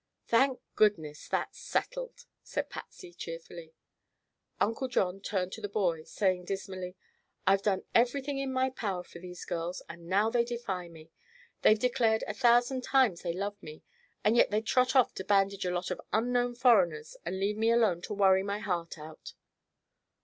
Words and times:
"Thank 0.25 0.59
goodness, 0.75 1.27
that's 1.27 1.59
settled," 1.59 2.25
said 2.41 2.71
Patsy 2.71 3.13
cheerfully. 3.13 3.75
Uncle 4.59 4.87
John 4.87 5.21
turned 5.21 5.51
to 5.51 5.61
the 5.61 5.69
boy, 5.69 6.05
saying 6.05 6.45
dismally: 6.45 6.95
"I've 7.45 7.61
done 7.61 7.83
everything 7.93 8.39
in 8.39 8.51
my 8.51 8.71
power 8.71 9.03
for 9.03 9.19
these 9.19 9.45
girls, 9.45 9.83
and 9.87 10.07
now 10.07 10.31
they 10.31 10.43
defy 10.43 10.87
me. 10.87 11.11
They've 11.61 11.77
declared 11.77 12.23
a 12.25 12.33
thousand 12.33 12.81
times 12.83 13.21
they 13.21 13.31
love 13.33 13.61
me, 13.61 13.83
and 14.23 14.35
yet 14.35 14.49
they'd 14.49 14.65
trot 14.65 14.95
off 14.95 15.13
to 15.13 15.23
bandage 15.23 15.65
a 15.67 15.71
lot 15.71 15.91
of 15.91 16.01
unknown 16.11 16.55
foreigners 16.55 17.15
and 17.23 17.39
leave 17.39 17.57
me 17.57 17.69
alone 17.69 18.01
to 18.01 18.15
worry 18.15 18.41
my 18.41 18.57
heart 18.57 18.97
out." 18.97 19.35